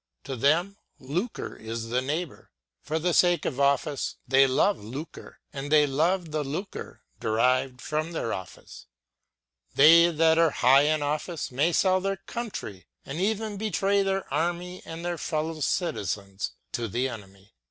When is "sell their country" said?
11.71-12.87